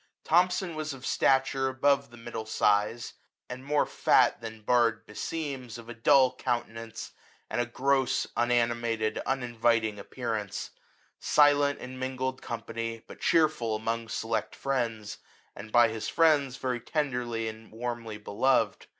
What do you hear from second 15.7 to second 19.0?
by his friends very tenderly and warmly beloved.